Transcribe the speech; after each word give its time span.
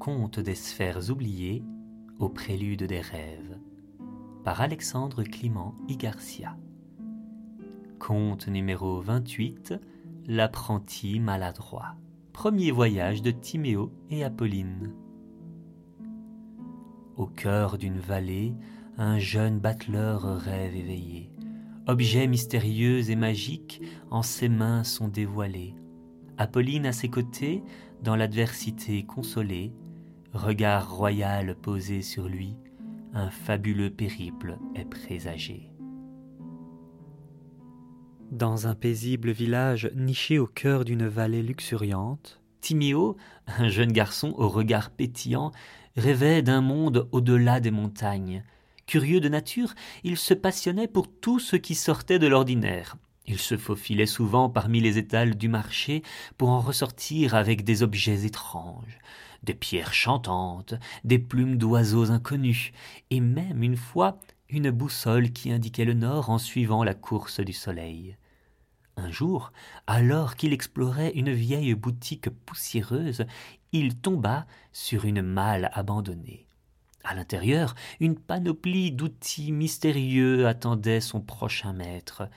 Conte 0.00 0.40
des 0.40 0.54
sphères 0.54 1.10
oubliées 1.10 1.62
au 2.18 2.30
prélude 2.30 2.84
des 2.84 3.02
rêves 3.02 3.58
par 4.44 4.62
Alexandre 4.62 5.22
Clément 5.24 5.74
y 5.88 5.98
Garcia. 5.98 6.56
Conte 7.98 8.48
numéro 8.48 9.02
28 9.02 9.74
L'apprenti 10.26 11.20
maladroit. 11.20 11.96
Premier 12.32 12.70
voyage 12.70 13.20
de 13.20 13.30
Timéo 13.30 13.92
et 14.08 14.24
Apolline. 14.24 14.94
Au 17.18 17.26
cœur 17.26 17.76
d'une 17.76 18.00
vallée, 18.00 18.54
un 18.96 19.18
jeune 19.18 19.58
battleur 19.58 20.22
rêve 20.22 20.76
éveillé. 20.76 21.30
Objets 21.86 22.26
mystérieux 22.26 23.10
et 23.10 23.16
magiques 23.16 23.82
en 24.10 24.22
ses 24.22 24.48
mains 24.48 24.82
sont 24.82 25.08
dévoilés. 25.08 25.74
Apolline 26.38 26.86
à 26.86 26.92
ses 26.92 27.10
côtés, 27.10 27.62
dans 28.02 28.16
l'adversité 28.16 29.04
consolée, 29.04 29.74
regard 30.32 30.94
royal 30.94 31.54
posé 31.56 32.02
sur 32.02 32.28
lui, 32.28 32.56
un 33.12 33.30
fabuleux 33.30 33.90
périple 33.90 34.58
est 34.74 34.84
présagé. 34.84 35.70
Dans 38.30 38.68
un 38.68 38.76
paisible 38.76 39.32
village 39.32 39.90
niché 39.96 40.38
au 40.38 40.46
cœur 40.46 40.84
d'une 40.84 41.08
vallée 41.08 41.42
luxuriante, 41.42 42.40
Timéo, 42.60 43.16
un 43.46 43.68
jeune 43.68 43.92
garçon 43.92 44.34
au 44.36 44.48
regard 44.48 44.90
pétillant, 44.90 45.50
rêvait 45.96 46.42
d'un 46.42 46.60
monde 46.60 47.08
au-delà 47.10 47.58
des 47.58 47.72
montagnes. 47.72 48.44
Curieux 48.86 49.20
de 49.20 49.28
nature, 49.28 49.74
il 50.04 50.16
se 50.16 50.34
passionnait 50.34 50.88
pour 50.88 51.08
tout 51.08 51.40
ce 51.40 51.56
qui 51.56 51.74
sortait 51.74 52.18
de 52.18 52.26
l'ordinaire. 52.26 52.96
Il 53.30 53.38
se 53.38 53.56
faufilait 53.56 54.06
souvent 54.06 54.50
parmi 54.50 54.80
les 54.80 54.98
étals 54.98 55.36
du 55.36 55.48
marché 55.48 56.02
pour 56.36 56.48
en 56.48 56.58
ressortir 56.58 57.36
avec 57.36 57.62
des 57.62 57.84
objets 57.84 58.24
étranges, 58.24 58.98
des 59.44 59.54
pierres 59.54 59.94
chantantes, 59.94 60.74
des 61.04 61.20
plumes 61.20 61.56
d'oiseaux 61.56 62.10
inconnus, 62.10 62.72
et 63.10 63.20
même 63.20 63.62
une 63.62 63.76
fois 63.76 64.18
une 64.48 64.72
boussole 64.72 65.30
qui 65.30 65.52
indiquait 65.52 65.84
le 65.84 65.94
nord 65.94 66.28
en 66.28 66.38
suivant 66.38 66.82
la 66.82 66.94
course 66.94 67.38
du 67.38 67.52
soleil. 67.52 68.16
Un 68.96 69.12
jour, 69.12 69.52
alors 69.86 70.34
qu'il 70.34 70.52
explorait 70.52 71.12
une 71.14 71.30
vieille 71.32 71.74
boutique 71.74 72.30
poussiéreuse, 72.30 73.26
il 73.70 73.94
tomba 73.94 74.44
sur 74.72 75.04
une 75.04 75.22
malle 75.22 75.70
abandonnée. 75.72 76.48
À 77.04 77.14
l'intérieur, 77.14 77.76
une 78.00 78.18
panoplie 78.18 78.90
d'outils 78.90 79.52
mystérieux 79.52 80.48
attendait 80.48 81.00
son 81.00 81.20
prochain 81.20 81.72
maître. 81.72 82.28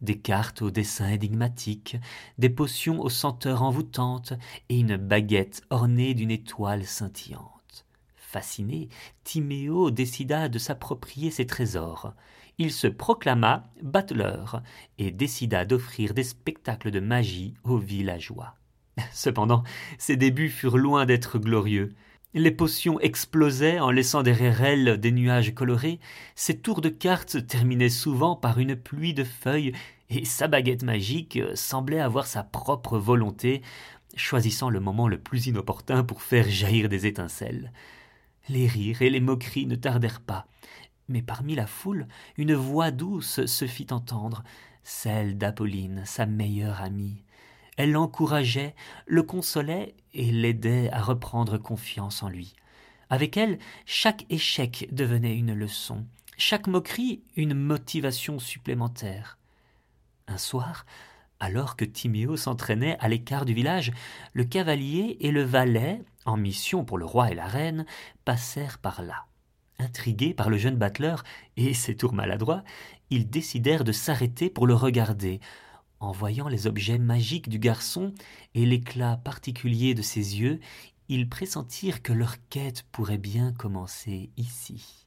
Des 0.00 0.18
cartes 0.18 0.62
aux 0.62 0.70
dessins 0.70 1.08
énigmatiques, 1.08 1.96
des 2.38 2.50
potions 2.50 3.00
aux 3.00 3.10
senteurs 3.10 3.62
envoûtantes 3.62 4.32
et 4.68 4.78
une 4.78 4.96
baguette 4.96 5.62
ornée 5.70 6.14
d'une 6.14 6.30
étoile 6.30 6.84
scintillante. 6.84 7.86
Fasciné, 8.16 8.88
Timéo 9.24 9.90
décida 9.90 10.48
de 10.48 10.58
s'approprier 10.58 11.30
ces 11.30 11.46
trésors 11.46 12.14
il 12.58 12.72
se 12.72 12.88
proclama 12.88 13.70
battleur 13.82 14.62
et 14.98 15.12
décida 15.12 15.64
d'offrir 15.64 16.12
des 16.12 16.24
spectacles 16.24 16.90
de 16.90 17.00
magie 17.00 17.54
aux 17.62 17.78
villageois. 17.78 18.56
Cependant, 19.12 19.62
ses 19.96 20.16
débuts 20.16 20.50
furent 20.50 20.76
loin 20.76 21.06
d'être 21.06 21.38
glorieux. 21.38 21.94
Les 22.34 22.50
potions 22.50 23.00
explosaient 23.00 23.80
en 23.80 23.90
laissant 23.90 24.22
derrière 24.22 24.62
elles 24.62 24.98
des 25.00 25.12
nuages 25.12 25.54
colorés, 25.54 25.98
ses 26.34 26.58
tours 26.58 26.82
de 26.82 26.90
cartes 26.90 27.46
terminaient 27.46 27.88
souvent 27.88 28.36
par 28.36 28.58
une 28.58 28.76
pluie 28.76 29.14
de 29.14 29.24
feuilles, 29.24 29.72
et 30.10 30.26
sa 30.26 30.46
baguette 30.46 30.82
magique 30.82 31.38
semblait 31.54 32.00
avoir 32.00 32.26
sa 32.26 32.42
propre 32.42 32.98
volonté, 32.98 33.62
choisissant 34.14 34.68
le 34.68 34.80
moment 34.80 35.08
le 35.08 35.18
plus 35.18 35.46
inopportun 35.46 36.04
pour 36.04 36.22
faire 36.22 36.48
jaillir 36.48 36.90
des 36.90 37.06
étincelles. 37.06 37.72
Les 38.50 38.66
rires 38.66 39.02
et 39.02 39.10
les 39.10 39.20
moqueries 39.20 39.66
ne 39.66 39.76
tardèrent 39.76 40.20
pas. 40.20 40.46
Mais 41.08 41.22
parmi 41.22 41.54
la 41.54 41.66
foule, 41.66 42.08
une 42.36 42.54
voix 42.54 42.90
douce 42.90 43.46
se 43.46 43.66
fit 43.66 43.86
entendre, 43.90 44.44
celle 44.82 45.38
d'Apolline, 45.38 46.02
sa 46.04 46.26
meilleure 46.26 46.82
amie. 46.82 47.24
Elle 47.78 47.92
l'encourageait, 47.92 48.74
le 49.06 49.22
consolait 49.22 49.94
et 50.12 50.32
l'aidait 50.32 50.90
à 50.92 51.00
reprendre 51.00 51.58
confiance 51.58 52.24
en 52.24 52.28
lui. 52.28 52.56
Avec 53.08 53.36
elle, 53.36 53.60
chaque 53.86 54.26
échec 54.30 54.88
devenait 54.90 55.36
une 55.36 55.54
leçon, 55.54 56.04
chaque 56.36 56.66
moquerie 56.66 57.22
une 57.36 57.54
motivation 57.54 58.40
supplémentaire. 58.40 59.38
Un 60.26 60.38
soir, 60.38 60.86
alors 61.38 61.76
que 61.76 61.84
Timéo 61.84 62.36
s'entraînait 62.36 62.98
à 62.98 63.08
l'écart 63.08 63.44
du 63.44 63.54
village, 63.54 63.92
le 64.32 64.44
cavalier 64.44 65.16
et 65.20 65.30
le 65.30 65.44
valet, 65.44 66.02
en 66.24 66.36
mission 66.36 66.84
pour 66.84 66.98
le 66.98 67.04
roi 67.04 67.30
et 67.30 67.36
la 67.36 67.46
reine, 67.46 67.86
passèrent 68.24 68.78
par 68.78 69.02
là. 69.02 69.26
Intrigués 69.78 70.34
par 70.34 70.50
le 70.50 70.58
jeune 70.58 70.76
battleur 70.76 71.22
et 71.56 71.74
ses 71.74 71.96
tours 71.96 72.12
maladroits, 72.12 72.64
ils 73.10 73.30
décidèrent 73.30 73.84
de 73.84 73.92
s'arrêter 73.92 74.50
pour 74.50 74.66
le 74.66 74.74
regarder. 74.74 75.38
En 76.00 76.12
voyant 76.12 76.48
les 76.48 76.66
objets 76.66 76.98
magiques 76.98 77.48
du 77.48 77.58
garçon 77.58 78.14
et 78.54 78.64
l'éclat 78.64 79.16
particulier 79.16 79.94
de 79.94 80.02
ses 80.02 80.38
yeux, 80.38 80.60
ils 81.08 81.28
pressentirent 81.28 82.02
que 82.02 82.12
leur 82.12 82.36
quête 82.48 82.84
pourrait 82.92 83.18
bien 83.18 83.52
commencer 83.52 84.30
ici. 84.36 85.06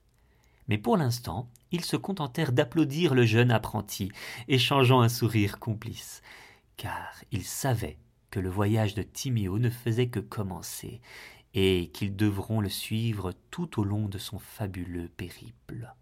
Mais 0.68 0.78
pour 0.78 0.98
l'instant, 0.98 1.50
ils 1.72 1.86
se 1.86 1.96
contentèrent 1.96 2.52
d'applaudir 2.52 3.14
le 3.14 3.26
jeune 3.26 3.52
apprenti, 3.52 4.12
échangeant 4.48 5.02
un 5.02 5.10
sourire 5.10 5.60
complice, 5.60 6.22
car 6.78 7.22
ils 7.32 7.46
savaient 7.46 7.98
que 8.30 8.40
le 8.40 8.50
voyage 8.50 8.96
de 8.96 9.02
Timéo 9.02 9.60
ne 9.60 9.70
faisait 9.70 10.10
que 10.10 10.20
commencer, 10.20 11.02
et 11.54 11.90
qu'ils 11.94 12.16
devront 12.16 12.62
le 12.62 12.70
suivre 12.70 13.34
tout 13.50 13.80
au 13.80 13.84
long 13.84 14.08
de 14.08 14.18
son 14.18 14.40
fabuleux 14.40 15.10
périple. 15.10 15.94